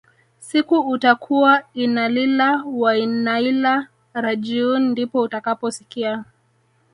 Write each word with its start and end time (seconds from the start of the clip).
siku 0.47 0.77
utakua 0.91 1.61
innalillah 1.81 2.57
wainnailah 2.81 3.79
rajiuun 4.23 4.83
ndipoo 4.91 5.21
utakaposikia 5.27 6.11